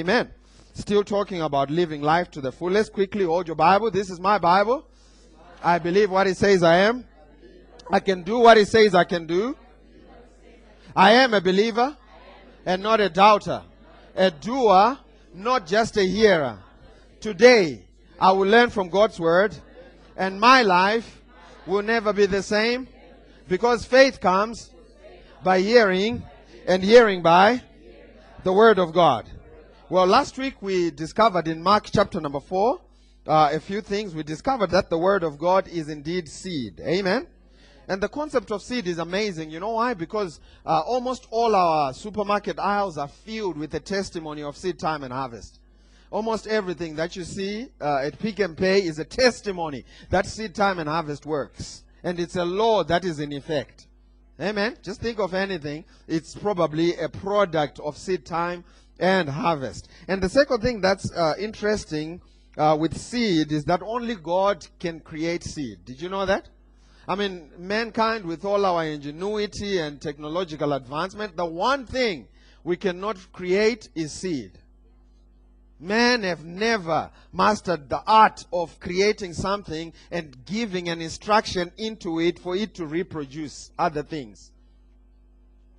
[0.00, 0.30] Amen.
[0.72, 2.94] Still talking about living life to the fullest.
[2.94, 3.90] Quickly hold your Bible.
[3.90, 4.86] This is my Bible.
[5.62, 7.04] I believe what it says I am.
[7.90, 9.54] I can do what it says I can do.
[10.96, 11.94] I am a believer
[12.64, 13.62] and not a doubter.
[14.16, 14.98] A doer,
[15.34, 16.58] not just a hearer.
[17.20, 17.84] Today,
[18.18, 19.54] I will learn from God's word
[20.16, 21.20] and my life
[21.66, 22.88] will never be the same
[23.48, 24.70] because faith comes
[25.44, 26.22] by hearing
[26.66, 27.60] and hearing by
[28.44, 29.26] the word of God.
[29.90, 32.80] Well, last week we discovered in Mark chapter number 4
[33.26, 34.14] uh, a few things.
[34.14, 36.78] We discovered that the word of God is indeed seed.
[36.78, 37.26] Amen.
[37.88, 39.50] And the concept of seed is amazing.
[39.50, 39.94] You know why?
[39.94, 45.02] Because uh, almost all our supermarket aisles are filled with the testimony of seed time
[45.02, 45.58] and harvest.
[46.12, 50.54] Almost everything that you see uh, at Pick n Pay is a testimony that seed
[50.54, 51.82] time and harvest works.
[52.04, 53.88] And it's a law that is in effect.
[54.40, 54.76] Amen.
[54.82, 55.84] Just think of anything.
[56.06, 58.64] It's probably a product of seed time
[59.00, 59.88] and harvest.
[60.06, 62.20] And the second thing that's uh, interesting
[62.56, 65.84] uh, with seed is that only God can create seed.
[65.84, 66.48] Did you know that?
[67.08, 72.28] I mean, mankind, with all our ingenuity and technological advancement, the one thing
[72.62, 74.52] we cannot create is seed.
[75.80, 82.38] Men have never mastered the art of creating something and giving an instruction into it
[82.38, 84.50] for it to reproduce other things.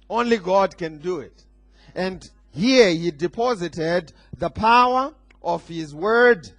[0.09, 1.45] Only God can do it.
[1.93, 6.49] And here he deposited the power of his word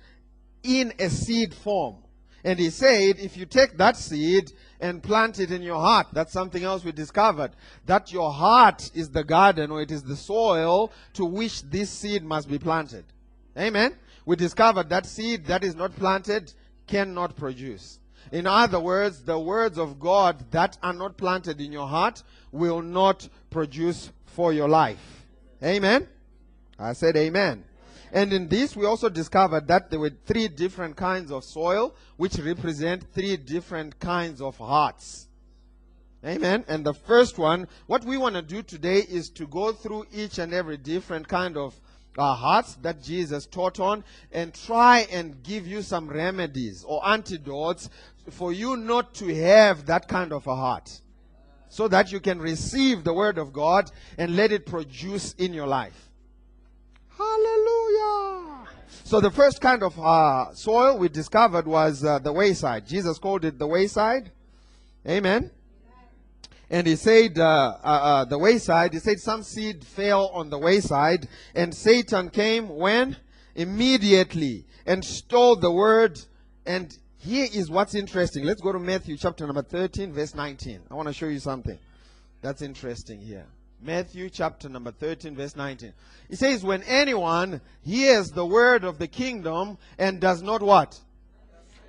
[0.63, 1.97] in a seed form.
[2.45, 6.33] And he said, if you take that seed and plant it in your heart, that's
[6.33, 7.53] something else we discovered.
[7.87, 12.25] That your heart is the garden or it is the soil to which this seed
[12.25, 13.05] must be planted.
[13.57, 13.95] Amen.
[14.25, 16.53] We discovered that seed that is not planted
[16.87, 18.01] cannot produce.
[18.33, 22.83] In other words, the words of God that are not planted in your heart will
[22.83, 25.22] not produce for your life.
[25.63, 26.09] Amen.
[26.79, 27.65] I said amen.
[28.13, 32.39] And in this, we also discovered that there were three different kinds of soil, which
[32.39, 35.29] represent three different kinds of hearts.
[36.25, 36.65] Amen.
[36.69, 40.39] And the first one, what we want to do today is to go through each
[40.39, 41.75] and every different kind of
[42.19, 47.89] uh, hearts that Jesus taught on and try and give you some remedies or antidotes
[48.31, 51.01] for you not to have that kind of a heart.
[51.73, 55.67] So that you can receive the word of God and let it produce in your
[55.67, 56.11] life.
[57.17, 58.69] Hallelujah.
[59.05, 62.87] So the first kind of uh, soil we discovered was uh, the wayside.
[62.87, 64.33] Jesus called it the wayside.
[65.09, 65.51] Amen.
[66.69, 70.59] And he said, uh, uh, uh, the wayside, he said some seed fell on the
[70.59, 73.17] wayside and Satan came when?
[73.55, 76.21] Immediately and stole the word.
[76.67, 78.45] And here is what's interesting.
[78.45, 80.81] Let's go to Matthew chapter number 13 verse 19.
[80.91, 81.79] I want to show you something
[82.43, 83.47] that's interesting here.
[83.85, 85.93] Matthew chapter number 13, verse 19.
[86.29, 91.01] It says, When anyone hears the word of the kingdom and does not what?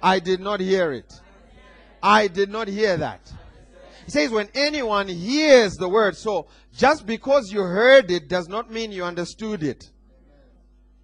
[0.02, 1.14] I did not hear it.
[2.02, 3.32] I did not hear that.
[4.06, 8.72] He says, When anyone hears the word, so just because you heard it does not
[8.72, 9.90] mean you understood it.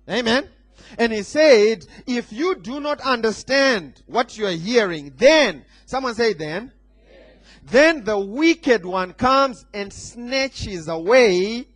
[0.10, 0.50] Amen.
[0.98, 6.34] And he said, If you do not understand what you are hearing, then, someone say,
[6.34, 6.72] then,
[7.64, 11.68] then the wicked one comes and snatches away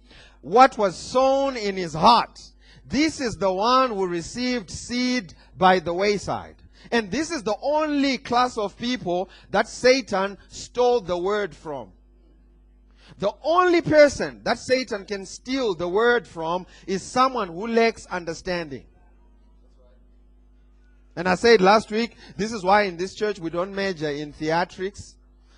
[0.42, 2.40] what was sown in his heart.
[2.86, 6.56] This is the one who received seed by the wayside.
[6.92, 11.92] And this is the only class of people that Satan stole the word from.
[13.20, 18.86] The only person that Satan can steal the word from is someone who lacks understanding.
[21.16, 24.34] And I said last week, this is why in this church we don't major in
[24.34, 25.16] theatrics.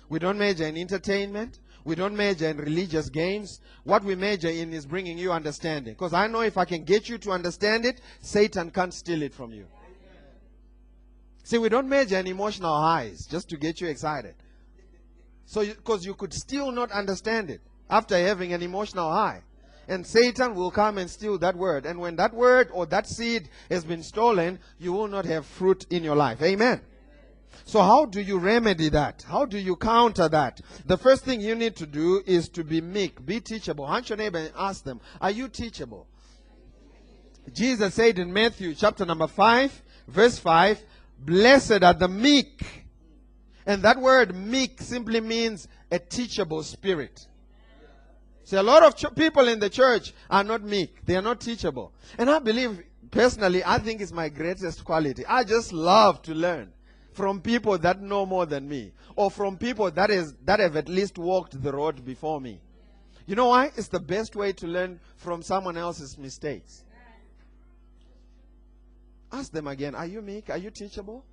[0.08, 1.58] We don't major in entertainment.
[1.84, 3.60] We don't major in religious games.
[3.84, 5.94] What we major in is bringing you understanding.
[5.94, 9.32] Because I know if I can get you to understand it, Satan can't steal it
[9.32, 9.66] from you.
[11.44, 14.34] See, we don't major in emotional highs just to get you excited.
[15.44, 19.42] So, because you, you could still not understand it after having an emotional high.
[19.88, 21.86] And Satan will come and steal that word.
[21.86, 25.86] And when that word or that seed has been stolen, you will not have fruit
[25.90, 26.42] in your life.
[26.42, 26.80] Amen.
[27.64, 29.24] So how do you remedy that?
[29.28, 30.60] How do you counter that?
[30.84, 33.86] The first thing you need to do is to be meek, be teachable.
[33.86, 36.06] Hunt your neighbor and ask them, are you teachable?
[37.52, 40.80] Jesus said in Matthew chapter number 5, verse 5,
[41.18, 42.64] blessed are the meek.
[43.64, 47.26] And that word meek simply means a teachable spirit.
[48.46, 51.04] See, a lot of ch- people in the church are not meek.
[51.04, 51.92] They are not teachable.
[52.16, 55.26] And I believe, personally, I think it's my greatest quality.
[55.26, 56.72] I just love to learn
[57.10, 60.88] from people that know more than me or from people that is that have at
[60.88, 62.60] least walked the road before me.
[63.26, 63.72] You know why?
[63.76, 66.84] It's the best way to learn from someone else's mistakes.
[69.32, 69.96] Ask them again.
[69.96, 70.50] Are you meek?
[70.50, 71.24] Are you teachable?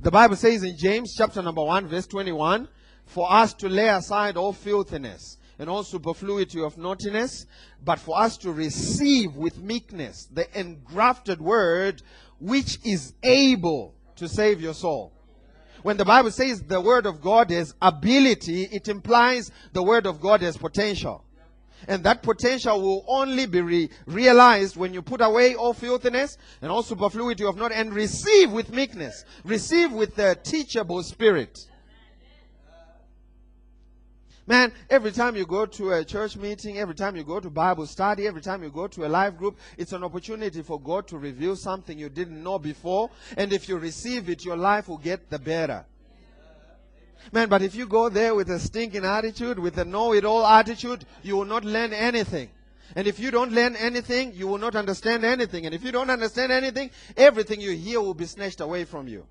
[0.00, 2.68] The Bible says in James chapter number 1 verse 21,
[3.06, 7.46] for us to lay aside all filthiness and all superfluity of naughtiness,
[7.84, 12.02] but for us to receive with meekness the engrafted word
[12.40, 15.12] which is able to save your soul.
[15.82, 20.20] When the Bible says the word of God has ability, it implies the word of
[20.20, 21.22] God has potential.
[21.86, 26.72] And that potential will only be re- realized when you put away all filthiness and
[26.72, 29.24] all superfluity of not and receive with meekness.
[29.44, 31.66] Receive with the teachable spirit.
[34.48, 37.84] Man, every time you go to a church meeting, every time you go to Bible
[37.86, 41.18] study, every time you go to a life group, it's an opportunity for God to
[41.18, 43.10] reveal something you didn't know before.
[43.36, 45.84] And if you receive it, your life will get the better.
[47.32, 50.46] Man, but if you go there with a stinking attitude, with a know it all
[50.46, 52.50] attitude, you will not learn anything.
[52.94, 55.66] And if you don't learn anything, you will not understand anything.
[55.66, 59.26] And if you don't understand anything, everything you hear will be snatched away from you.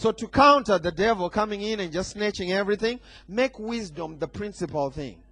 [0.00, 4.88] So to counter the devil coming in and just snatching everything, make wisdom the principal
[4.88, 5.22] thing.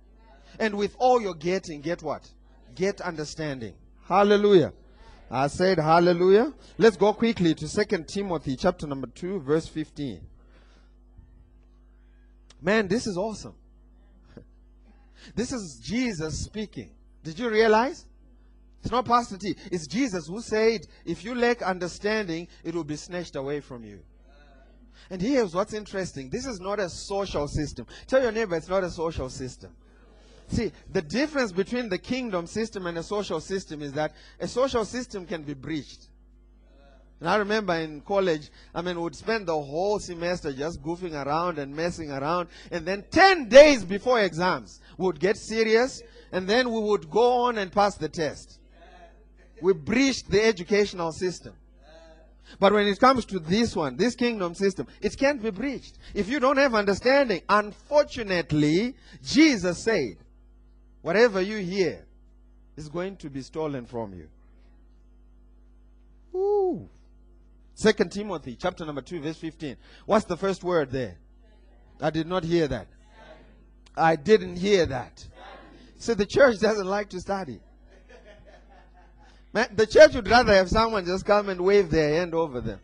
[0.59, 2.31] And with all you're getting, get what?
[2.75, 3.73] Get understanding.
[4.07, 4.75] Hallelujah.
[5.31, 6.53] I said hallelujah.
[6.77, 10.21] Let's go quickly to Second Timothy chapter number 2 verse 15.
[12.61, 13.55] Man, this is awesome.
[15.35, 16.91] This is Jesus speaking.
[17.25, 18.05] Did you realize?
[18.83, 19.57] It's not Pastor T.
[19.73, 24.01] It's Jesus who said, if you lack understanding, it will be snatched away from you.
[25.11, 26.31] And here's what's interesting.
[26.31, 27.87] This is not a social system.
[28.07, 29.71] Tell your neighbor it's not a social system.
[30.49, 34.85] See, the difference between the kingdom system and a social system is that a social
[34.85, 36.09] system can be breached.
[37.21, 41.59] And I remember in college, I mean, we'd spend the whole semester just goofing around
[41.59, 42.49] and messing around.
[42.71, 46.01] And then 10 days before exams, we would get serious.
[46.31, 48.61] And then we would go on and pass the test.
[49.61, 51.55] We breached the educational system.
[52.59, 55.99] But when it comes to this one, this kingdom system, it can't be breached.
[56.15, 60.17] If you don't have understanding, unfortunately, Jesus said,
[61.03, 62.07] whatever you hear
[62.77, 64.29] is going to be stolen from you.
[66.39, 66.89] Ooh.
[67.75, 69.77] Second Timothy chapter number 2 verse 15.
[70.07, 71.17] What's the first word there?
[72.01, 72.89] I did not hear that.
[73.97, 75.27] I didn't hear that.
[75.99, 77.61] So the church doesn't like to study.
[79.75, 82.81] The church would rather have someone just come and wave their hand over them.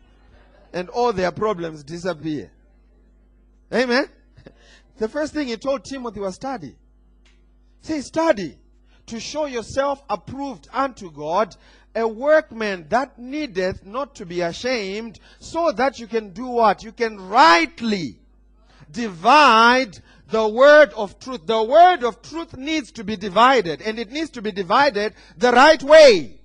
[0.73, 2.51] And all their problems disappear.
[3.73, 4.07] Amen.
[4.97, 6.73] The first thing he told Timothy was study.
[7.81, 8.57] Say study
[9.07, 11.53] to show yourself approved unto God,
[11.93, 16.81] a workman that needeth not to be ashamed, so that you can do what?
[16.81, 18.19] You can rightly
[18.89, 19.99] divide
[20.29, 21.45] the word of truth.
[21.45, 25.51] The word of truth needs to be divided, and it needs to be divided the
[25.51, 26.39] right way.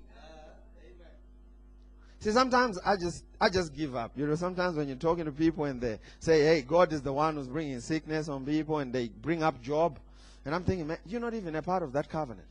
[2.20, 4.12] See, sometimes I just I just give up.
[4.14, 7.12] You know, sometimes when you're talking to people and they say, "Hey, God is the
[7.12, 9.98] one who's bringing sickness on people," and they bring up Job,
[10.44, 12.46] and I'm thinking, man, you're not even a part of that covenant.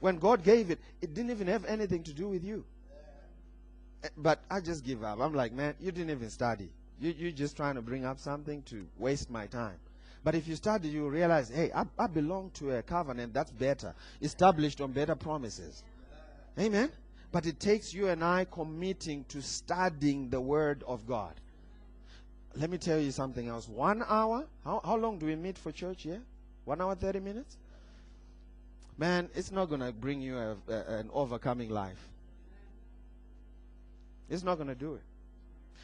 [0.00, 2.64] When God gave it, it didn't even have anything to do with you.
[4.16, 5.20] But I just give up.
[5.20, 6.70] I'm like, man, you didn't even study.
[7.00, 9.76] You, you're just trying to bring up something to waste my time.
[10.24, 13.94] But if you study, you realize, hey, I, I belong to a covenant that's better,
[14.22, 15.82] established on better promises.
[16.58, 16.90] Amen.
[17.32, 21.34] But it takes you and I committing to studying the Word of God.
[22.56, 23.68] Let me tell you something else.
[23.68, 24.46] One hour?
[24.64, 26.20] How, how long do we meet for church here?
[26.64, 27.56] One hour, 30 minutes?
[28.98, 32.08] Man, it's not going to bring you a, a, an overcoming life.
[34.28, 35.02] It's not going to do it.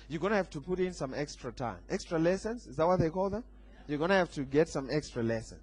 [0.09, 1.79] You're going to have to put in some extra time.
[1.89, 2.67] Extra lessons?
[2.67, 3.45] Is that what they call them?
[3.89, 5.63] You're going to have to get some extra lessons.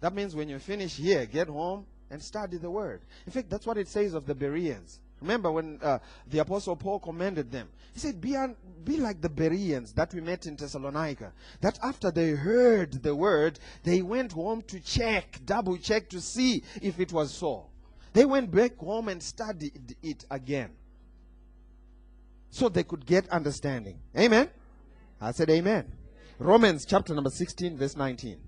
[0.00, 3.02] That means when you finish here, get home, and study the word.
[3.26, 5.00] In fact, that's what it says of the Bereans.
[5.20, 5.98] Remember when uh,
[6.28, 7.68] the apostle Paul commended them?
[7.92, 11.32] He said, be, un- be like the Bereans that we met in Thessalonica.
[11.60, 16.62] That after they heard the word, they went home to check, double check to see
[16.80, 17.66] if it was so.
[18.12, 20.70] They went back home and studied it again.
[22.50, 23.98] So they could get understanding.
[24.16, 24.48] Amen?
[25.20, 25.92] I said amen.
[26.38, 28.38] Romans chapter number 16, verse 19.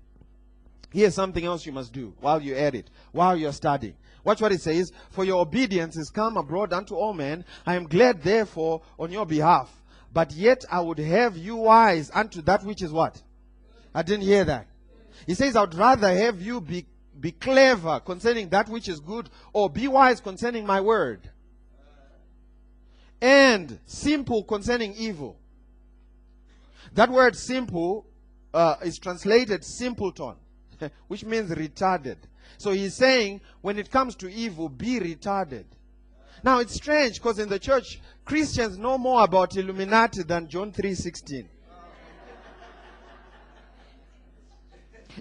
[0.91, 3.95] Here's something else you must do while you're at it, while you're studying.
[4.23, 4.91] Watch what it says.
[5.09, 7.45] For your obedience is come abroad unto all men.
[7.65, 9.69] I am glad therefore on your behalf.
[10.13, 13.21] But yet I would have you wise unto that which is what?
[13.95, 14.67] I didn't hear that.
[15.25, 16.85] He says, I would rather have you be,
[17.19, 21.29] be clever concerning that which is good or be wise concerning my word.
[23.21, 25.37] And simple concerning evil.
[26.93, 28.05] That word simple
[28.53, 30.35] uh, is translated simpleton.
[31.07, 32.17] which means retarded.
[32.57, 35.65] So he's saying, when it comes to evil, be retarded.
[36.43, 41.45] Now it's strange because in the church, Christians know more about Illuminati than John 3:16.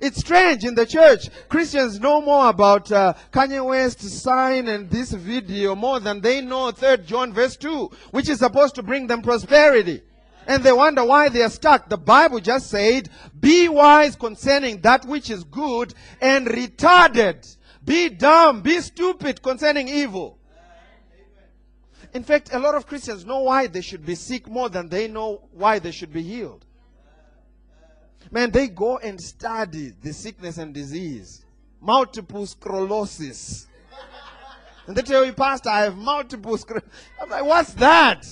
[0.00, 1.28] It's strange in the church.
[1.48, 6.70] Christians know more about uh, Kanye West's sign and this video more than they know
[6.70, 10.02] 3rd John verse 2, which is supposed to bring them prosperity.
[10.50, 11.88] And they wonder why they are stuck.
[11.88, 17.56] The Bible just said, be wise concerning that which is good and retarded.
[17.84, 20.38] Be dumb, be stupid concerning evil.
[22.12, 25.06] In fact, a lot of Christians know why they should be sick more than they
[25.06, 26.66] know why they should be healed.
[28.32, 31.44] Man, they go and study the sickness and disease.
[31.80, 33.68] Multiple sclerosis.
[34.88, 36.90] And they tell you, Pastor, I have multiple sclerosis.
[37.22, 38.26] I'm like, what's that?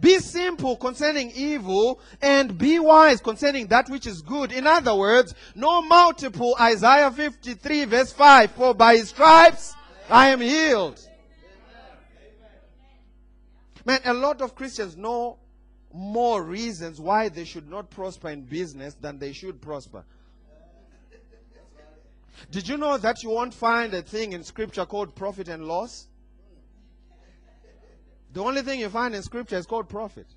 [0.00, 4.52] Be simple concerning evil and be wise concerning that which is good.
[4.52, 8.50] In other words, no multiple Isaiah 53 verse 5.
[8.52, 9.74] For by his stripes
[10.08, 11.00] I am healed.
[13.84, 15.38] Man, a lot of Christians know
[15.92, 20.04] more reasons why they should not prosper in business than they should prosper.
[22.50, 26.07] Did you know that you won't find a thing in scripture called profit and loss?
[28.38, 30.28] The only thing you find in scripture is called profit.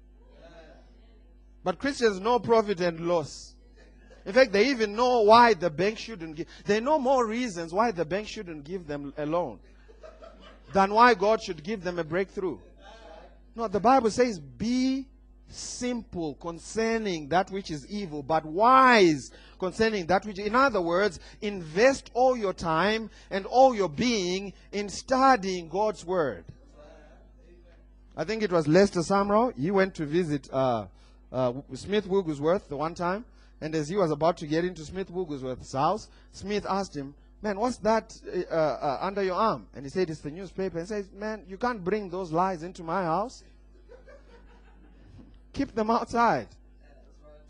[1.64, 3.54] But Christians know profit and loss.
[4.26, 6.48] In fact, they even know why the bank shouldn't give.
[6.66, 9.60] They know more reasons why the bank shouldn't give them a loan
[10.74, 12.58] than why God should give them a breakthrough.
[13.56, 15.06] No, the Bible says, be
[15.48, 19.30] simple concerning that which is evil, but wise
[19.60, 24.90] concerning that which, in other words, invest all your time and all your being in
[24.90, 26.46] studying God's word.
[28.16, 29.54] I think it was Lester Sumrall.
[29.58, 30.86] He went to visit uh,
[31.32, 33.26] uh, Smith Wigglesworth the one time,
[33.62, 37.60] and as he was about to get into Smith Wigglesworth's house, Smith asked him, "Man,
[37.60, 38.18] what's that
[38.52, 41.58] uh, uh under your arm?" And he said, "It's the newspaper." And says, "Man, you
[41.58, 43.44] can't bring those lies into my house."
[45.54, 46.48] Keep them outside.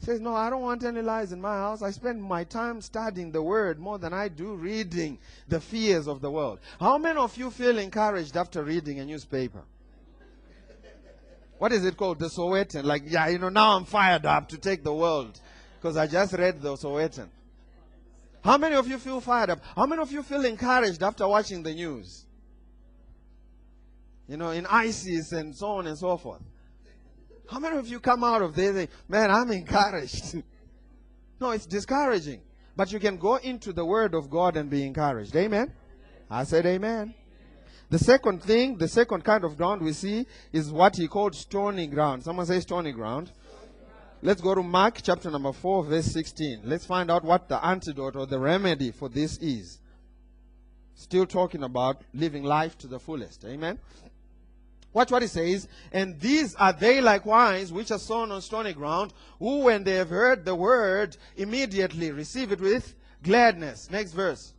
[0.01, 1.83] He says, No, I don't want any lies in my house.
[1.83, 6.21] I spend my time studying the word more than I do reading the fears of
[6.21, 6.57] the world.
[6.79, 9.61] How many of you feel encouraged after reading a newspaper?
[11.61, 12.17] What is it called?
[12.17, 12.85] The Sowetan.
[12.85, 15.39] Like, yeah, you know, now I'm fired up to take the world
[15.79, 17.27] because I just read the Sowetan.
[18.43, 19.59] How many of you feel fired up?
[19.75, 22.25] How many of you feel encouraged after watching the news?
[24.27, 26.41] You know, in ISIS and so on and so forth.
[27.47, 30.41] How many of you come out of there and man, I'm encouraged?
[31.39, 32.41] no, it's discouraging.
[32.75, 35.35] But you can go into the Word of God and be encouraged.
[35.35, 35.71] Amen?
[36.27, 37.13] I said amen.
[37.91, 41.87] The second thing, the second kind of ground we see is what he called stony
[41.87, 42.23] ground.
[42.23, 43.31] Someone say stony ground.
[44.21, 46.61] Let's go to Mark chapter number 4, verse 16.
[46.63, 49.79] Let's find out what the antidote or the remedy for this is.
[50.95, 53.43] Still talking about living life to the fullest.
[53.43, 53.77] Amen.
[54.93, 55.67] Watch what he says.
[55.91, 60.11] And these are they likewise which are sown on stony ground, who when they have
[60.11, 63.89] heard the word, immediately receive it with gladness.
[63.91, 64.53] Next verse.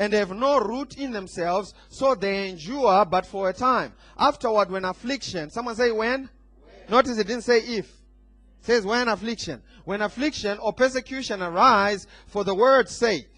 [0.00, 3.92] And they have no root in themselves, so they endure but for a time.
[4.18, 6.20] Afterward, when affliction, someone say when?
[6.22, 6.30] when?
[6.88, 7.84] Notice it didn't say if.
[7.84, 7.92] It
[8.62, 9.60] says when affliction.
[9.84, 13.28] When affliction or persecution arise for the word's sake.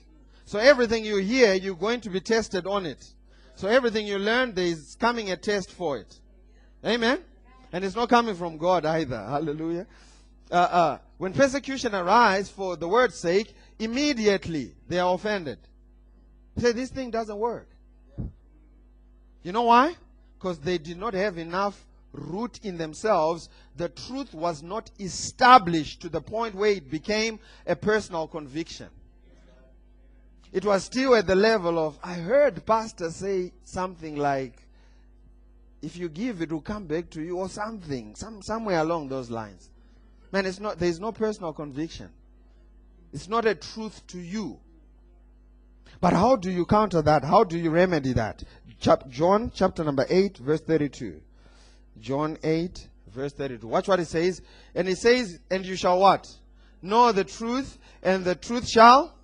[0.45, 3.13] So everything you hear, you're going to be tested on it.
[3.57, 6.21] So everything you learn, there is coming a test for it.
[6.85, 7.25] Amen?
[7.73, 9.19] And it's not coming from God either.
[9.29, 9.89] Hallelujah.
[10.49, 15.59] Uh, uh, when persecution arise for the word's sake, immediately they are offended.
[16.59, 17.69] Say, this thing doesn't work.
[19.43, 19.95] You know why?
[20.39, 23.49] Because they did not have enough root in themselves.
[23.77, 28.89] The truth was not established to the point where it became a personal conviction
[30.53, 34.55] it was still at the level of, I heard pastor say something like,
[35.81, 39.31] if you give, it will come back to you, or something, some, somewhere along those
[39.31, 39.71] lines.
[40.31, 42.11] Man, it's not, there's no personal conviction.
[43.13, 44.61] It's not a truth to you.
[46.03, 47.25] But how do you counter that?
[47.25, 48.43] How do you remedy that?
[48.81, 51.21] Chap- John chapter number 8, verse 32.
[52.01, 53.67] John 8, verse 32.
[53.69, 54.43] Watch what it says.
[54.75, 56.29] And it says, And you shall what?
[56.83, 59.15] Know the truth, and the truth shall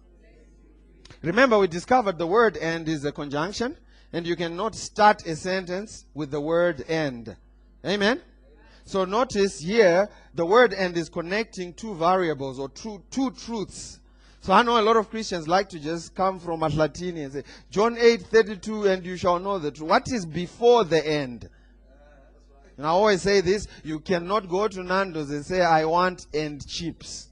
[1.20, 3.76] Remember, we discovered the word and is a conjunction,
[4.12, 7.36] and you cannot start a sentence with the word and.
[7.84, 8.22] Amen?
[8.84, 13.98] So notice here, the word and is connecting two variables or two, two truths.
[14.40, 17.42] So I know a lot of Christians like to just come from Atlatini and say,
[17.70, 21.48] John 8, 32, and you shall know that what is before the end.
[22.76, 26.66] And I always say this, you cannot go to Nando's and say, I want end
[26.66, 27.28] chips.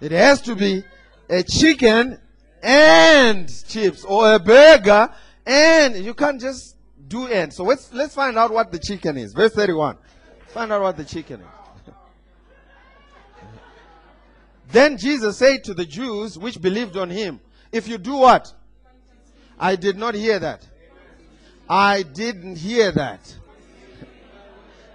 [0.00, 0.84] it has to be
[1.28, 2.20] a chicken
[2.62, 5.10] and chips or a burger
[5.46, 6.76] and you can't just
[7.08, 7.52] do end.
[7.52, 9.32] So let's, let's find out what the chicken is.
[9.32, 9.96] Verse 31.
[10.48, 11.63] Find out what the chicken is.
[14.74, 17.40] Then Jesus said to the Jews which believed on him,
[17.70, 18.52] If you do what?
[19.58, 20.66] I did not hear that.
[21.68, 23.34] I didn't hear that.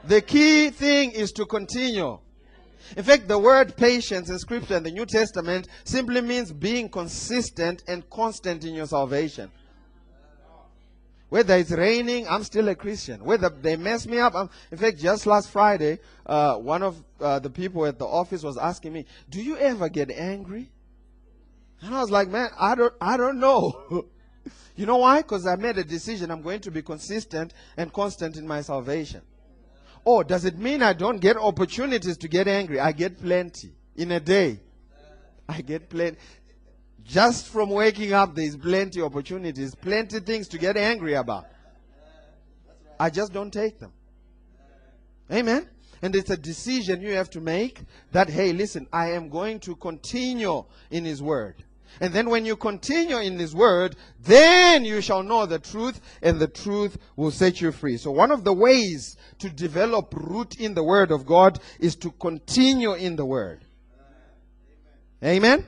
[0.03, 2.19] The key thing is to continue.
[2.97, 7.83] In fact, the word patience in Scripture in the New Testament simply means being consistent
[7.87, 9.51] and constant in your salvation.
[11.29, 13.23] Whether it's raining, I'm still a Christian.
[13.23, 17.37] Whether they mess me up, I'm, in fact, just last Friday, uh, one of uh,
[17.39, 20.71] the people at the office was asking me, "Do you ever get angry?"
[21.81, 24.05] And I was like, "Man, I don't, I don't know."
[24.75, 25.21] you know why?
[25.21, 26.31] Because I made a decision.
[26.31, 29.21] I'm going to be consistent and constant in my salvation.
[30.05, 32.79] Oh, does it mean I don't get opportunities to get angry?
[32.79, 34.61] I get plenty in a day.
[35.47, 36.17] I get plenty.
[37.09, 41.47] Just from waking up, there's plenty opportunities, plenty things to get angry about.
[42.99, 43.91] I just don't take them.
[45.31, 45.67] Amen.
[46.03, 49.75] And it's a decision you have to make that, hey, listen, I am going to
[49.75, 51.55] continue in His Word.
[51.99, 56.39] And then when you continue in His Word, then you shall know the truth, and
[56.39, 57.97] the truth will set you free.
[57.97, 62.11] So one of the ways to develop root in the Word of God is to
[62.11, 63.65] continue in the Word.
[65.23, 65.65] Amen?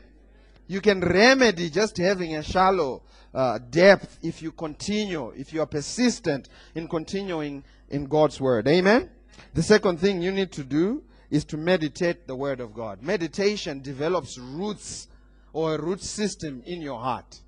[0.72, 5.66] You can remedy just having a shallow uh, depth if you continue, if you are
[5.66, 8.70] persistent in continuing in God's Word.
[8.70, 9.10] Amen?
[9.54, 13.04] The second thing you need to do is to meditate the Word of God.
[13.04, 15.10] Meditation develops roots
[15.52, 17.42] or a root system in your heart.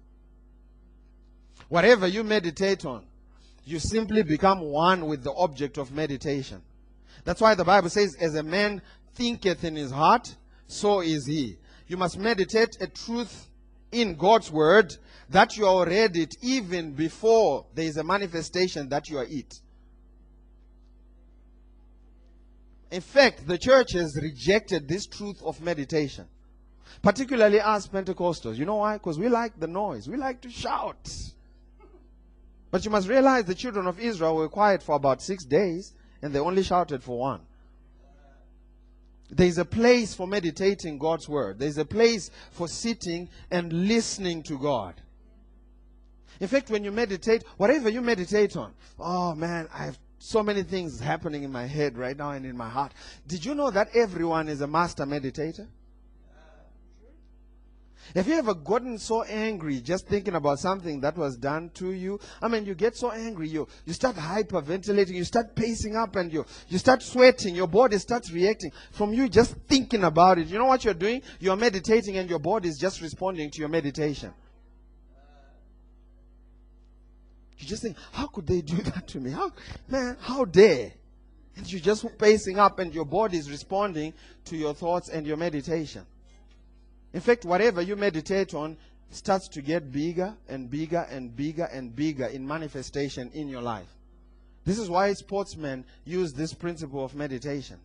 [1.69, 3.05] Whatever you meditate on,
[3.63, 6.61] you simply become one with the object of meditation.
[7.23, 8.81] That's why the Bible says, As a man
[9.15, 10.35] thinketh in his heart,
[10.67, 11.57] so is he.
[11.87, 13.47] You must meditate a truth
[13.91, 14.93] in God's word
[15.29, 19.53] that you are read it even before there is a manifestation that you are it.
[22.91, 26.27] In fact, the church has rejected this truth of meditation.
[27.01, 28.55] Particularly us Pentecostals.
[28.55, 28.93] You know why?
[28.93, 30.07] Because we like the noise.
[30.07, 31.09] We like to shout.
[32.69, 36.33] But you must realize the children of Israel were quiet for about six days and
[36.33, 37.41] they only shouted for one.
[39.35, 41.59] There's a place for meditating God's word.
[41.59, 45.01] There's a place for sitting and listening to God.
[46.39, 50.63] In fact, when you meditate, whatever you meditate on, oh man, I have so many
[50.63, 52.93] things happening in my head right now and in my heart.
[53.27, 55.67] Did you know that everyone is a master meditator?
[58.15, 62.19] Have you ever gotten so angry just thinking about something that was done to you?
[62.41, 66.31] I mean, you get so angry, you, you start hyperventilating, you start pacing up, and
[66.31, 70.47] you, you start sweating, your body starts reacting from you just thinking about it.
[70.47, 71.21] You know what you're doing?
[71.39, 74.31] You're meditating, and your body is just responding to your meditation.
[77.57, 79.31] You just think, how could they do that to me?
[79.31, 79.51] How,
[79.87, 80.91] man, how dare?
[81.55, 84.13] And you're just pacing up, and your body is responding
[84.45, 86.05] to your thoughts and your meditation.
[87.13, 88.77] In fact, whatever you meditate on
[89.11, 93.87] starts to get bigger and bigger and bigger and bigger in manifestation in your life.
[94.65, 97.77] This is why sportsmen use this principle of meditation.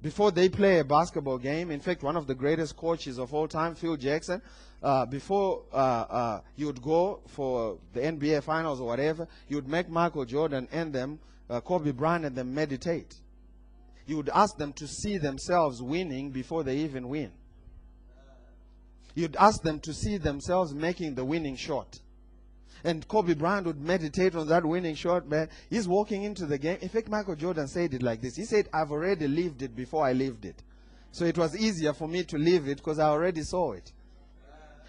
[0.00, 3.46] Before they play a basketball game, in fact, one of the greatest coaches of all
[3.46, 4.42] time, Phil Jackson,
[4.82, 9.68] uh, before uh, uh, you would go for the NBA finals or whatever, you would
[9.68, 13.14] make Michael Jordan and them, uh, Kobe Bryant and them meditate.
[14.06, 17.30] You would ask them to see themselves winning before they even win.
[19.14, 22.00] You'd ask them to see themselves making the winning shot.
[22.84, 25.48] And Kobe Bryant would meditate on that winning shot, man.
[25.70, 26.78] He's walking into the game.
[26.80, 28.36] In fact, Michael Jordan said it like this.
[28.36, 30.62] He said, I've already lived it before I lived it.
[31.12, 33.92] So it was easier for me to live it because I already saw it.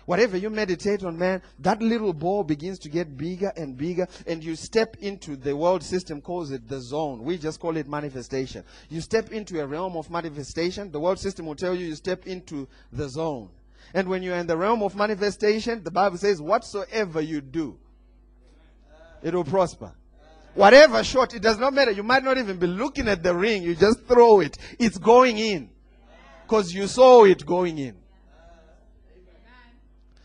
[0.05, 4.43] Whatever you meditate on, man, that little ball begins to get bigger and bigger, and
[4.43, 7.23] you step into the world system calls it the zone.
[7.23, 8.65] We just call it manifestation.
[8.89, 10.91] You step into a realm of manifestation.
[10.91, 13.49] The world system will tell you you step into the zone.
[13.93, 17.78] And when you're in the realm of manifestation, the Bible says, whatsoever you do,
[19.22, 19.93] it will prosper.
[20.56, 21.91] Whatever shot, it does not matter.
[21.91, 23.63] You might not even be looking at the ring.
[23.63, 24.58] You just throw it.
[24.78, 25.69] It's going in.
[26.43, 27.96] Because you saw it going in.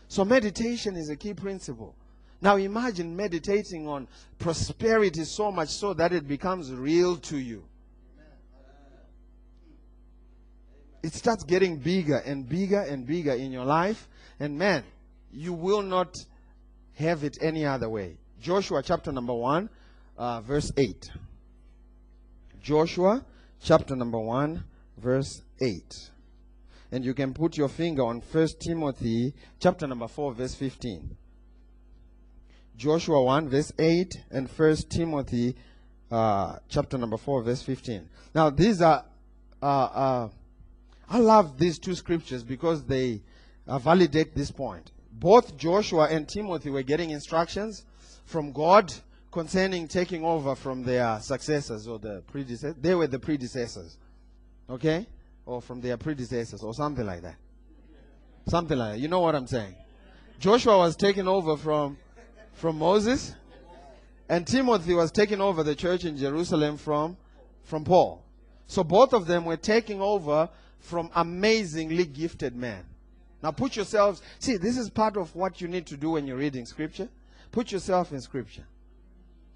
[0.07, 1.95] So meditation is a key principle.
[2.41, 7.63] Now imagine meditating on prosperity so much so that it becomes real to you.
[11.03, 14.07] It starts getting bigger and bigger and bigger in your life.
[14.39, 14.83] And man,
[15.31, 16.15] you will not
[16.95, 18.17] have it any other way.
[18.41, 19.69] Joshua chapter number 1,
[20.17, 21.09] uh, verse 8.
[22.61, 23.23] Joshua
[23.61, 24.63] chapter number 1,
[24.97, 26.09] verse 8.
[26.91, 31.15] and you can put your finger on 1 Timothy chapter number 4 verse 15.
[32.77, 35.55] Joshua 1 verse 8 and 1 Timothy
[36.11, 38.09] uh, chapter number 4 verse 15.
[38.33, 39.05] Now these are,
[39.61, 40.29] uh, uh,
[41.09, 43.21] I love these two scriptures because they
[43.67, 44.91] uh, validate this point.
[45.11, 47.83] Both Joshua and Timothy were getting instructions
[48.25, 48.93] from God
[49.31, 52.75] concerning taking over from their successors or the predecessors.
[52.79, 53.97] They were the predecessors.
[54.69, 55.07] Okay?
[55.45, 57.35] Or from their predecessors or something like that.
[58.47, 58.99] Something like that.
[58.99, 59.75] You know what I'm saying?
[60.39, 61.97] Joshua was taken over from
[62.53, 63.33] from Moses
[64.29, 67.17] and Timothy was taking over the church in Jerusalem from
[67.63, 68.23] from Paul.
[68.67, 72.83] So both of them were taking over from amazingly gifted men.
[73.41, 76.37] Now put yourselves, see, this is part of what you need to do when you're
[76.37, 77.09] reading scripture.
[77.51, 78.65] Put yourself in scripture.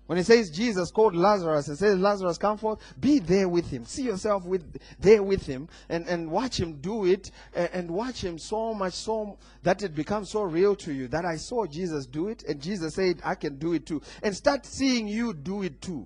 [0.06, 3.86] When it says Jesus called Lazarus and says, Lazarus, come forth, be there with him.
[3.86, 8.22] See yourself with there with him and, and watch him do it and, and watch
[8.22, 12.06] him so much so that it becomes so real to you that I saw Jesus
[12.06, 14.02] do it and Jesus said, I can do it too.
[14.22, 16.06] And start seeing you do it too.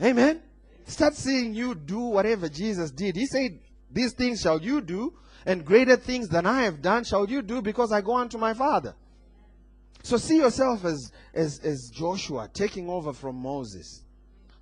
[0.00, 0.40] Amen.
[0.90, 3.14] Start seeing you do whatever Jesus did.
[3.14, 3.60] He said,
[3.92, 5.14] These things shall you do,
[5.46, 8.54] and greater things than I have done shall you do because I go unto my
[8.54, 8.94] Father.
[10.02, 14.02] So see yourself as, as, as Joshua taking over from Moses.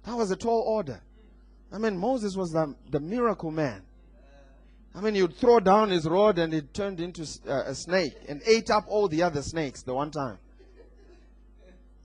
[0.04, 1.00] That was a tall order.
[1.72, 3.82] I mean, Moses was the, the miracle man.
[4.94, 8.42] I mean, you'd throw down his rod and it turned into uh, a snake and
[8.46, 10.38] ate up all the other snakes the one time.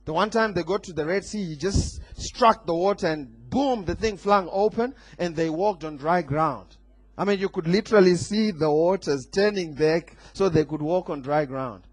[0.05, 3.42] The one time they got to the Red Sea, he just struck the water and
[3.53, 6.75] boom, the thing flung open and they walked on dry ground.
[7.15, 11.21] I mean, you could literally see the waters turning back so they could walk on
[11.21, 11.83] dry ground.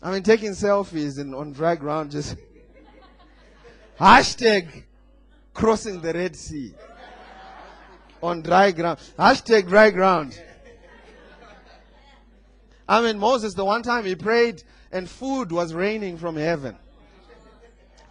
[0.00, 2.36] I mean, taking selfies in, on dry ground just.
[4.00, 4.84] Hashtag
[5.52, 6.72] crossing the Red Sea.
[8.22, 9.00] On dry ground.
[9.18, 10.40] Hashtag dry ground.
[12.88, 16.76] I mean, Moses, the one time he prayed and food was raining from heaven.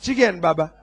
[0.01, 0.73] Chicken, Baba.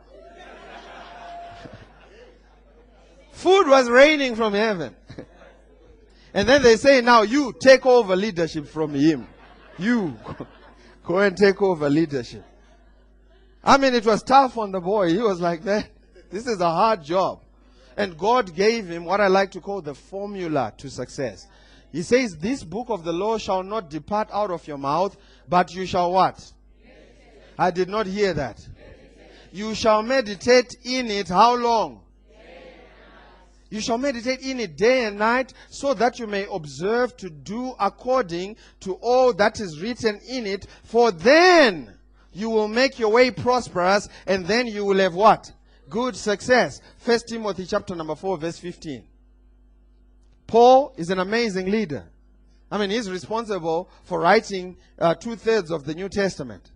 [3.36, 4.96] Food was raining from heaven.
[6.34, 9.28] and then they say, now you take over leadership from him.
[9.78, 10.16] You.
[11.04, 12.44] Go and take over leadership.
[13.62, 15.10] I mean, it was tough on the boy.
[15.10, 15.84] He was like, man,
[16.30, 17.42] this is a hard job.
[17.96, 21.46] And God gave him what I like to call the formula to success.
[21.92, 25.16] He says, This book of the law shall not depart out of your mouth,
[25.48, 26.52] but you shall what?
[27.58, 28.66] I did not hear that.
[29.52, 32.02] You shall meditate in it how long?
[33.68, 37.74] You shall meditate in it day and night, so that you may observe to do
[37.80, 40.66] according to all that is written in it.
[40.84, 41.92] For then
[42.32, 45.52] you will make your way prosperous, and then you will have what?
[45.88, 46.80] Good success.
[46.98, 49.04] First Timothy chapter number 4, verse 15.
[50.46, 52.04] Paul is an amazing leader.
[52.70, 56.70] I mean, he's responsible for writing uh, two thirds of the New Testament.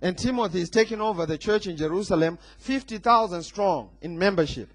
[0.00, 4.70] And Timothy is taking over the church in Jerusalem, 50,000 strong in membership.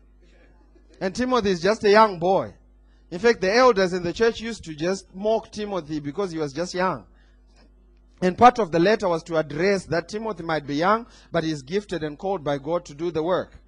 [1.04, 2.54] And Timothy is just a young boy.
[3.12, 6.54] In fact, the elders in the church used to just mock Timothy because he was
[6.54, 7.06] just young.
[8.22, 11.62] And part of the letter was to address that Timothy might be young, but he's
[11.62, 13.60] gifted and called by God to do the work.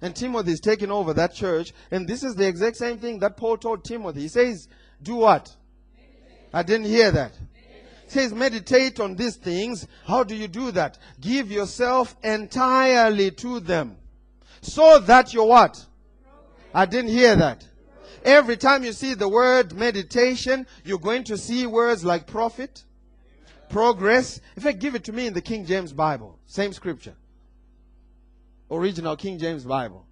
[0.00, 1.72] And Timothy is taking over that church.
[1.92, 4.22] And this is the exact same thing that Paul told Timothy.
[4.22, 4.66] He says,
[5.00, 5.54] Do what?
[6.52, 7.38] I didn't hear that.
[8.06, 9.86] He says, Meditate on these things.
[10.04, 10.98] How do you do that?
[11.20, 13.98] Give yourself entirely to them.
[14.62, 15.86] So that you're what?
[16.74, 17.66] I didn't hear that.
[18.24, 22.84] Every time you see the word meditation, you're going to see words like profit,
[23.68, 24.40] progress.
[24.56, 26.38] In fact, give it to me in the King James Bible.
[26.46, 27.14] Same scripture.
[28.70, 30.06] Original King James Bible.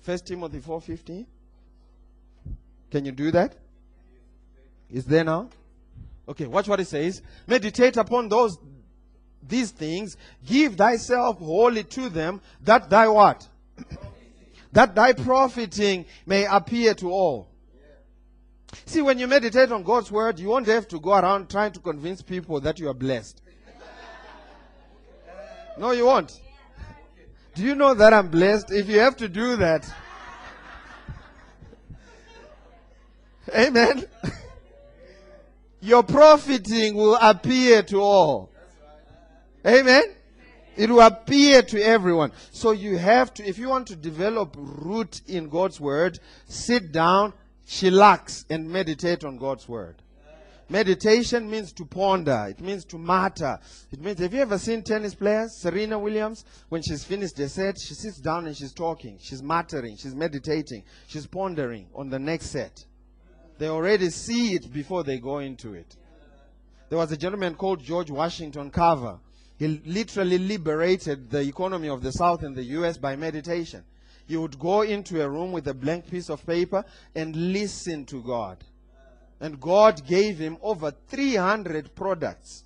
[0.00, 1.26] First Timothy 4:15.
[2.90, 3.54] Can you do that?
[4.90, 5.48] Is there now?
[6.28, 7.22] Okay, watch what it says.
[7.46, 8.58] Meditate upon those
[9.46, 13.48] these things, give thyself wholly to them, that thy what?
[14.72, 17.48] that thy profiting may appear to all.
[18.86, 21.80] See, when you meditate on God's word, you won't have to go around trying to
[21.80, 23.42] convince people that you are blessed.
[25.78, 26.40] No, you won't.
[27.54, 28.70] Do you know that I'm blessed?
[28.70, 29.90] If you have to do that,
[33.54, 34.04] Amen.
[35.80, 38.51] Your profiting will appear to all.
[39.66, 40.04] Amen.
[40.76, 42.32] It will appear to everyone.
[42.50, 47.34] So you have to, if you want to develop root in God's word, sit down,
[47.66, 49.96] chillax, and meditate on God's word.
[50.68, 52.46] Meditation means to ponder.
[52.48, 53.58] It means to matter.
[53.90, 55.60] It means, have you ever seen tennis players?
[55.60, 59.18] Serena Williams, when she's finished a set, she sits down and she's talking.
[59.20, 59.98] She's mattering.
[59.98, 60.84] She's meditating.
[61.08, 62.86] She's pondering on the next set.
[63.58, 65.94] They already see it before they go into it.
[66.88, 69.18] There was a gentleman called George Washington Carver.
[69.62, 73.84] He literally liberated the economy of the South in the US by meditation.
[74.26, 78.20] He would go into a room with a blank piece of paper and listen to
[78.24, 78.64] God.
[79.38, 82.64] And God gave him over 300 products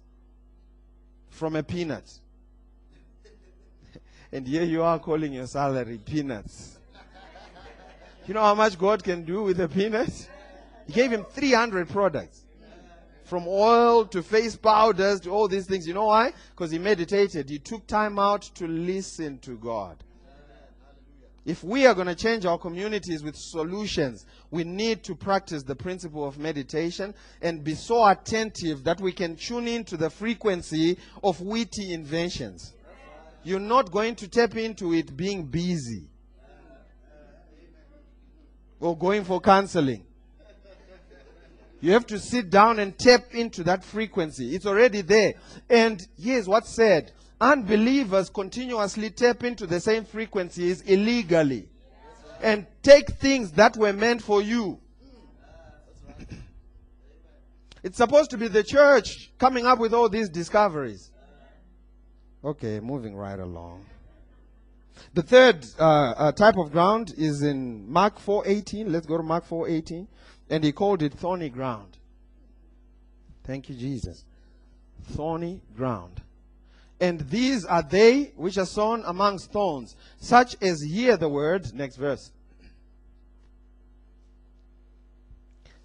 [1.29, 2.11] from a peanut.
[4.33, 6.79] and here you are calling your salary peanuts.
[8.27, 10.31] You know how much God can do with a peanut?
[10.87, 12.46] He gave him 300 products
[13.27, 15.87] from oil to face powders to all these things.
[15.87, 16.33] You know why?
[16.51, 17.51] Because he meditated.
[17.51, 20.03] He took time out to listen to God.
[21.45, 25.77] If we are going to change our communities with solutions, we need to practice the
[25.77, 31.41] principle of meditation and be so attentive that we can tune into the frequency of
[31.41, 32.75] witty inventions.
[33.45, 36.11] You're not going to tap into it being busy
[38.81, 40.05] or going for counseling.
[41.81, 44.55] You have to sit down and tap into that frequency.
[44.55, 45.35] It's already there.
[45.69, 51.69] And here's what's said unbelievers continuously tap into the same frequencies illegally
[52.41, 54.81] and take things that were meant for you.
[57.83, 61.13] It's supposed to be the church coming up with all these discoveries.
[62.45, 63.85] Okay, moving right along.
[65.15, 68.91] The third uh, uh, type of ground is in Mark 4:18.
[68.91, 70.07] Let's go to Mark 4:18,
[70.51, 71.97] and he called it thorny ground.
[73.45, 74.25] Thank you, Jesus.
[75.13, 76.23] Thorny ground.
[77.01, 81.75] And these are they which are sown amongst thorns, such as hear the word.
[81.75, 82.33] Next verse.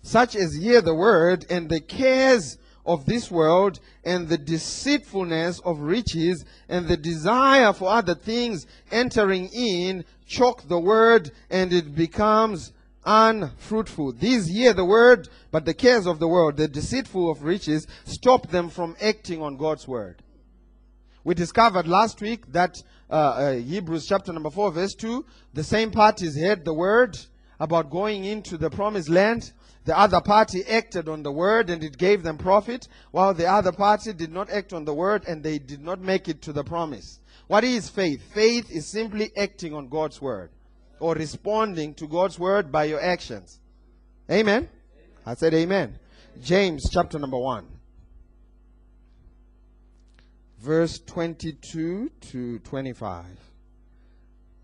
[0.02, 5.80] Such as hear the word, and the cares of this world, and the deceitfulness of
[5.80, 12.72] riches, and the desire for other things entering in, choke the word, and it becomes
[13.06, 14.14] unfruitful.
[14.14, 18.50] These hear the word, but the cares of the world, the deceitful of riches, stop
[18.50, 20.22] them from acting on God's word.
[21.24, 25.92] We discovered last week that uh, uh, Hebrews chapter number 4, verse 2, the same
[25.92, 27.18] parties heard the word
[27.60, 29.52] about going into the promised land.
[29.86, 33.72] The other party acted on the word and it gave them profit, while the other
[33.72, 36.64] party did not act on the word and they did not make it to the
[36.64, 37.20] promise.
[37.48, 38.22] What is faith?
[38.34, 40.52] Faith is simply acting on God's word
[41.00, 43.60] or responding to God's word by your actions.
[44.30, 44.70] Amen?
[45.26, 45.98] I said amen.
[46.42, 47.66] James chapter number 1
[50.62, 53.26] verse 22 to 25.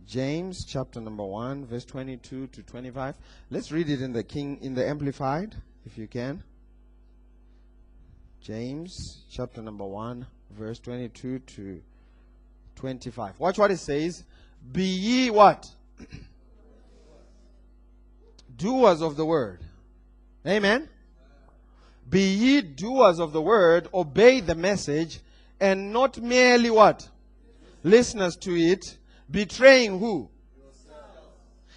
[0.07, 3.15] James chapter number 1 verse 22 to 25.
[3.51, 5.53] Let's read it in the King in the amplified
[5.85, 6.43] if you can.
[8.39, 11.81] James chapter number 1 verse 22 to
[12.77, 13.37] 25.
[13.37, 14.23] Watch what it says.
[14.71, 15.69] Be ye what?
[18.57, 19.59] doers of the word.
[20.45, 20.87] Amen.
[22.09, 25.19] Be ye doers of the word, obey the message,
[25.59, 27.09] and not merely what?
[27.83, 28.97] Listeners to it,
[29.29, 30.29] betraying who?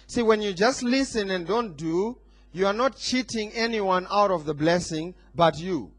[0.07, 2.17] See, when you just listen and don't do,
[2.51, 5.91] you are not cheating anyone out of the blessing but you.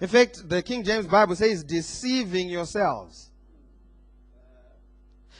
[0.00, 3.30] In fact, the King James Bible says deceiving yourselves.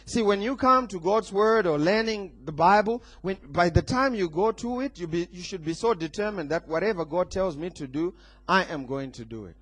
[0.05, 4.15] See, when you come to God's word or learning the Bible, when by the time
[4.15, 7.57] you go to it, you be you should be so determined that whatever God tells
[7.57, 8.15] me to do,
[8.49, 9.57] I am going to do it.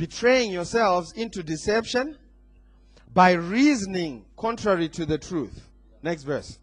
[0.00, 2.16] Betraying yourselves into deception
[3.12, 5.68] by reasoning contrary to the truth.
[6.02, 6.58] Next verse.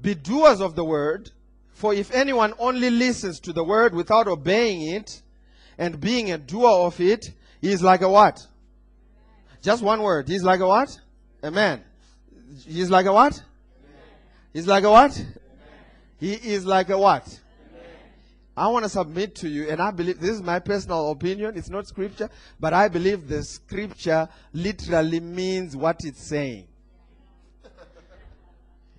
[0.00, 1.32] Be doers of the word,
[1.72, 5.22] for if anyone only listens to the word without obeying it
[5.78, 8.38] and being a doer of it, he is like a what?
[9.62, 10.28] Just one word.
[10.28, 10.96] He's like a what?
[11.42, 11.82] A man.
[12.64, 13.42] He's like a what?
[14.52, 15.26] He's like a what?
[16.20, 17.40] He is like a what?
[18.56, 21.56] I want to submit to you, and I believe this is my personal opinion.
[21.56, 22.28] It's not scripture,
[22.60, 26.66] but I believe the scripture literally means what it's saying.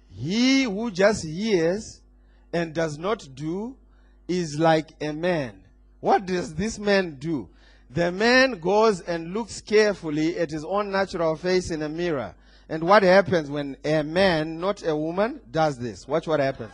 [0.09, 2.01] he who just hears
[2.51, 3.75] and does not do
[4.27, 5.61] is like a man.
[5.99, 7.49] What does this man do?
[7.91, 12.33] The man goes and looks carefully at his own natural face in a mirror.
[12.69, 16.07] And what happens when a man, not a woman, does this?
[16.07, 16.73] Watch what happens.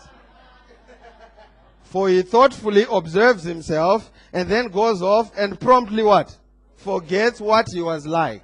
[1.89, 6.37] For he thoughtfully observes himself and then goes off and promptly what?
[6.75, 8.43] Forgets what he was like.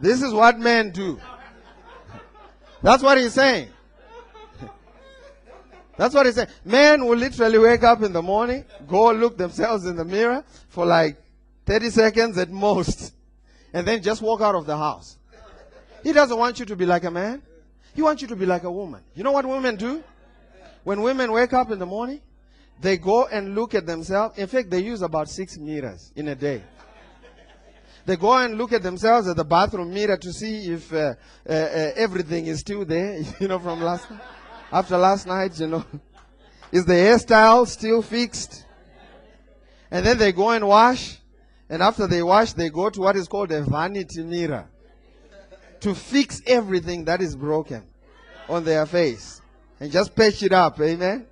[0.00, 1.20] This is what men do.
[2.82, 3.68] That's what he's saying.
[5.96, 6.48] That's what he's saying.
[6.64, 10.84] Men will literally wake up in the morning, go look themselves in the mirror for
[10.84, 11.16] like
[11.66, 13.14] 30 seconds at most,
[13.72, 15.16] and then just walk out of the house.
[16.02, 17.40] He doesn't want you to be like a man.
[17.94, 19.02] He wants you to be like a woman.
[19.14, 20.02] You know what women do?
[20.82, 22.20] When women wake up in the morning,
[22.80, 24.38] they go and look at themselves.
[24.38, 26.62] In fact, they use about six mirrors in a day.
[28.06, 31.14] They go and look at themselves at the bathroom mirror to see if uh,
[31.46, 34.06] uh, uh, everything is still there, you know, from last.
[34.72, 35.84] After last night, you know.
[36.70, 38.64] Is the hairstyle still fixed?
[39.90, 41.18] And then they go and wash.
[41.70, 44.68] And after they wash, they go to what is called a vanity mirror
[45.80, 47.84] to fix everything that is broken
[48.48, 49.40] on their face
[49.80, 50.80] and just patch it up.
[50.80, 51.26] Amen.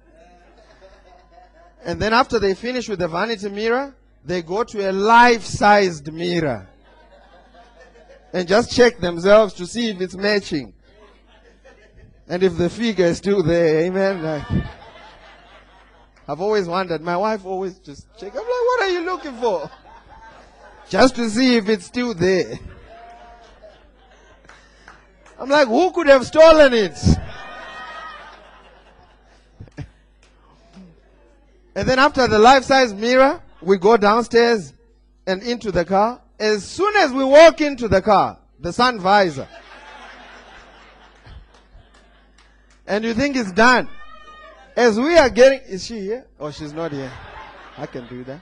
[1.87, 3.95] And then after they finish with the vanity mirror,
[4.25, 6.69] they go to a life-sized mirror
[8.33, 10.75] and just check themselves to see if it's matching.
[12.29, 14.45] And if the figure is still there, amen.
[16.27, 18.33] I've always wondered, my wife always just check.
[18.33, 19.71] I'm like, what are you looking for?
[20.89, 22.59] Just to see if it's still there.
[25.39, 26.99] I'm like, who could have stolen it?
[31.77, 34.73] And then after the life-size mirror, we go downstairs
[35.27, 36.23] and into the car.
[36.41, 39.47] As soon as we walk into the car, the sun visor.
[42.87, 43.91] and you think it's done.
[44.75, 46.27] As we are getting, is she here?
[46.41, 47.13] Oh, she's not here.
[47.77, 48.41] I can do that.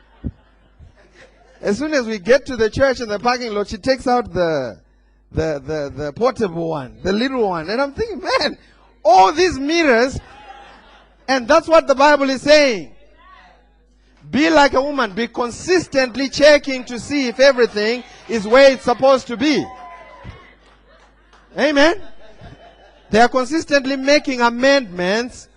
[1.61, 4.33] As soon as we get to the church in the parking lot, she takes out
[4.33, 4.81] the
[5.33, 7.69] the, the, the portable one, the little one.
[7.69, 8.57] And I'm thinking, man,
[9.05, 10.21] all these mirrors,
[11.27, 12.94] and that's what the Bible is saying.
[14.31, 15.13] Be like a woman.
[15.13, 19.65] Be consistently checking to see if everything is where it's supposed to be.
[21.59, 22.01] Amen.
[23.11, 25.49] They are consistently making amendments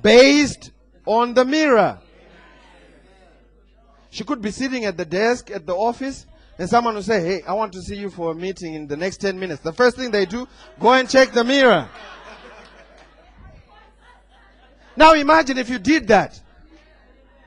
[0.00, 0.72] based
[1.06, 2.00] on the mirror.
[4.10, 6.26] She could be sitting at the desk at the office
[6.58, 8.96] and someone will say, Hey, I want to see you for a meeting in the
[8.96, 9.62] next 10 minutes.
[9.62, 10.46] The first thing they do,
[10.80, 11.88] go and check the mirror.
[14.96, 16.38] Now imagine if you did that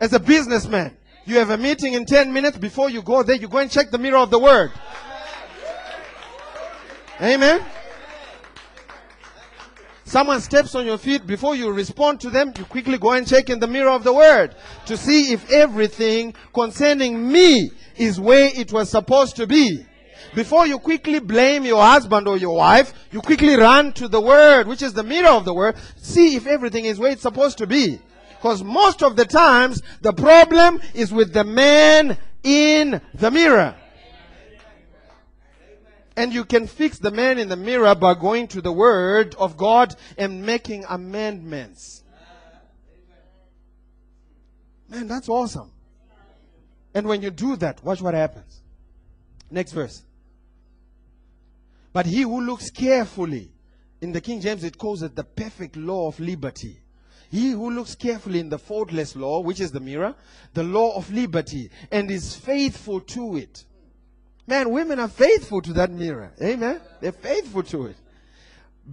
[0.06, 0.96] as a businessman.
[1.26, 2.60] You have a meeting in 10 minutes.
[2.60, 4.72] Before you go there, you go and check the mirror of the word.
[7.20, 7.66] Amen.
[10.04, 13.50] Someone steps on your feet, before you respond to them, you quickly go and check
[13.50, 18.72] in the mirror of the word to see if everything concerning me is where it
[18.72, 19.84] was supposed to be.
[20.36, 24.68] Before you quickly blame your husband or your wife, you quickly run to the word,
[24.68, 27.66] which is the mirror of the word, see if everything is where it's supposed to
[27.66, 28.00] be.
[28.46, 33.76] Because most of the times, the problem is with the man in the mirror.
[36.16, 39.58] And you can fix the man in the mirror by going to the Word of
[39.58, 42.04] God and making amendments.
[44.90, 45.72] Man, that's awesome.
[46.94, 48.62] And when you do that, watch what happens.
[49.50, 50.04] Next verse.
[51.92, 53.50] But he who looks carefully,
[54.02, 56.82] in the King James it calls it the perfect law of liberty.
[57.30, 60.16] He who looks carefully in the faultless law, which is the mirror,
[60.54, 63.66] the law of liberty, and is faithful to it.
[64.48, 66.32] Man, women are faithful to that mirror.
[66.42, 66.80] Amen.
[67.02, 67.98] They're faithful to it.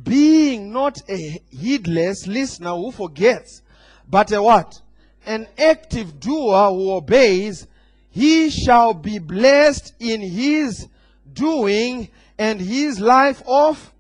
[0.03, 3.63] Being not a heedless listener who forgets,
[4.09, 4.81] but a what?
[5.27, 7.67] An active doer who obeys
[8.13, 10.87] he shall be blessed in his
[11.33, 13.93] doing and his life of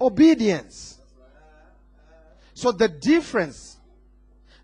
[0.00, 0.98] obedience.
[2.54, 3.75] So the difference,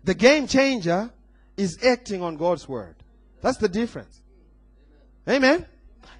[0.03, 1.11] the game changer
[1.57, 2.95] is acting on God's word.
[3.41, 4.21] That's the difference.
[5.27, 5.65] Amen.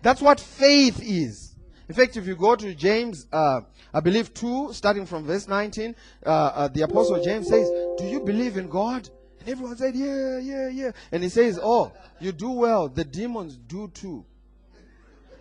[0.01, 1.55] That's what faith is.
[1.89, 3.61] In fact, if you go to James, uh,
[3.93, 8.21] I believe 2, starting from verse 19, uh, uh, the Apostle James says, Do you
[8.21, 9.09] believe in God?
[9.39, 10.91] And everyone said, Yeah, yeah, yeah.
[11.11, 12.87] And he says, Oh, you do well.
[12.87, 14.25] The demons do too.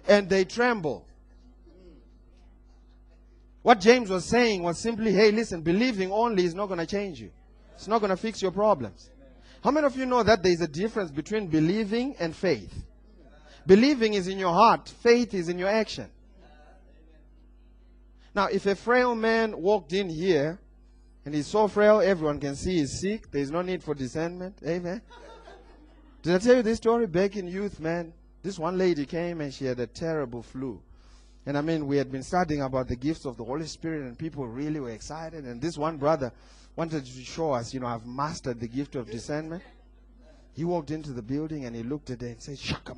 [0.09, 1.07] And they tremble.
[3.63, 7.21] What James was saying was simply, Hey, listen, believing only is not going to change
[7.21, 7.31] you,
[7.83, 9.11] it's not going to fix your problems.
[9.65, 12.73] How many of you know that there is a difference between believing and faith?
[13.67, 16.09] Believing is in your heart, faith is in your action.
[18.37, 20.61] Now, if a frail man walked in here
[21.25, 23.29] and he's so frail, everyone can see he's sick.
[23.33, 24.59] There's no need for discernment.
[24.65, 25.03] Amen.
[26.23, 28.13] Did I tell you this story back in youth, man?
[28.45, 30.81] This one lady came and she had a terrible flu.
[31.47, 34.17] And I mean, we had been studying about the gifts of the Holy Spirit, and
[34.17, 35.45] people really were excited.
[35.45, 36.33] And this one brother
[36.77, 39.63] wanted to show us, you know, I've mastered the gift of discernment.
[40.55, 42.95] He walked into the building and he looked at her and said, Shaka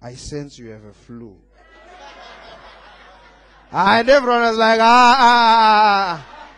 [0.00, 1.36] I sense you have a flu.
[3.74, 6.48] And everyone was like, ah, ah, ah.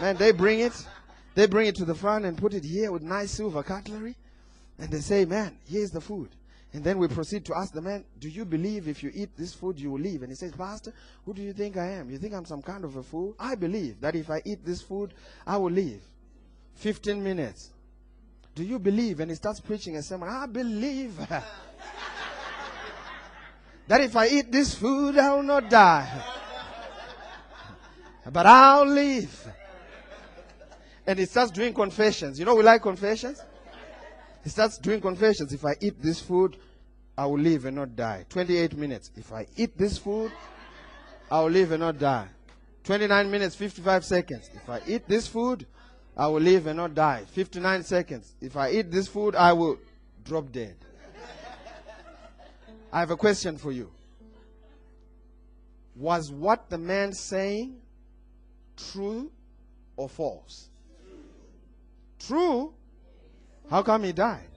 [0.00, 0.86] Man, they bring it.
[1.34, 4.16] They bring it to the front and put it here with nice silver cutlery.
[4.78, 6.30] And they say, Man, here's the food.
[6.72, 9.54] And then we proceed to ask the man, Do you believe if you eat this
[9.54, 10.22] food you will live?
[10.22, 10.92] And he says, Pastor,
[11.24, 12.10] who do you think I am?
[12.10, 13.34] You think I'm some kind of a fool?
[13.38, 15.14] I believe that if I eat this food,
[15.46, 16.00] I will live.
[16.76, 17.70] 15 minutes.
[18.54, 19.20] Do you believe?
[19.20, 20.28] And he starts preaching a sermon.
[20.28, 21.16] I believe
[23.88, 26.24] that if I eat this food, I will not die.
[28.30, 29.48] But I'll live.
[31.06, 32.38] And he starts doing confessions.
[32.38, 33.40] You know, we like confessions.
[34.48, 35.52] He starts doing confessions.
[35.52, 36.56] If I eat this food,
[37.18, 38.24] I will live and not die.
[38.30, 39.10] 28 minutes.
[39.14, 40.32] If I eat this food,
[41.30, 42.28] I will live and not die.
[42.82, 44.48] 29 minutes, 55 seconds.
[44.54, 45.66] If I eat this food,
[46.16, 47.24] I will live and not die.
[47.30, 48.32] 59 seconds.
[48.40, 49.76] If I eat this food, I will
[50.24, 50.76] drop dead.
[52.90, 53.90] I have a question for you.
[55.94, 57.76] Was what the man saying
[58.78, 59.30] true
[59.98, 60.70] or false?
[62.18, 62.72] True
[63.70, 64.48] how come he died?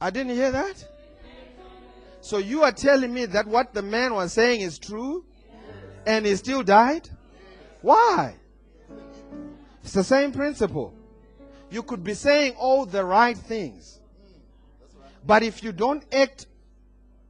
[0.00, 0.84] I didn't hear that.
[2.22, 5.24] So you are telling me that what the man was saying is true
[6.06, 7.08] and he still died?
[7.82, 8.36] Why?
[9.82, 10.94] It's the same principle.
[11.70, 14.00] You could be saying all the right things.
[15.26, 16.46] But if you don't act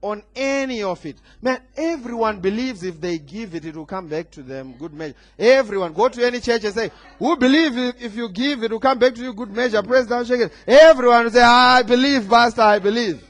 [0.02, 1.16] on any of it.
[1.42, 5.14] Man, everyone believes if they give it, it will come back to them good measure.
[5.38, 5.92] Everyone.
[5.92, 9.14] Go to any church and say, who believe if, you give, it will come back
[9.14, 9.82] to you good measure.
[9.82, 10.52] Press down, shake it.
[10.66, 13.22] Everyone will say, I believe, Pastor, I believe.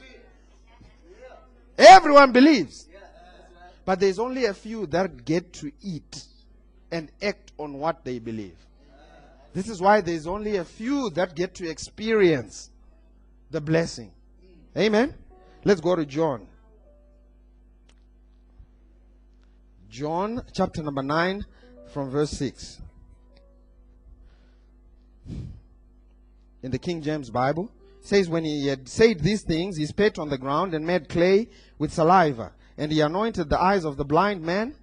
[1.77, 2.87] Everyone believes.
[3.83, 6.23] But there's only a few that get to eat
[6.91, 8.55] and act on what they believe.
[9.53, 12.69] This is why there's only a few that get to experience
[13.49, 14.11] the blessing.
[14.77, 15.13] Amen.
[15.65, 16.47] Let's go to John.
[19.91, 21.45] John chapter number 9
[21.91, 22.79] from verse 6.
[26.63, 27.69] In the King James Bible,
[27.99, 31.49] says when he had said these things, he spat on the ground and made clay
[31.77, 34.75] with saliva, and he anointed the eyes of the blind man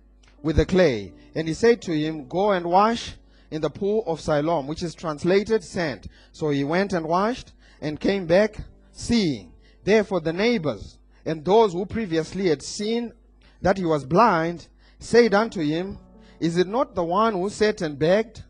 [0.43, 1.15] with the clay.
[1.35, 3.15] And he said to him, Go and wash
[3.51, 6.07] in the pool of Siloam, which is translated sent.
[6.33, 8.59] So he went and washed and came back
[8.93, 9.53] seeing.
[9.85, 13.15] Therefore the neighbors and those who previously had seen
[13.63, 14.69] that he was blind
[14.99, 15.99] said unto him,
[16.41, 18.43] Is it not the one who sat and begged?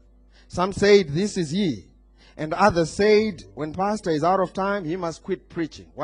[0.48, 1.86] Some said, This is he.
[2.36, 5.90] And others said, When pastor is out of time, he must quit preaching.